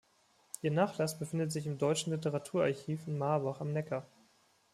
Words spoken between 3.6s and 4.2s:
am Neckar.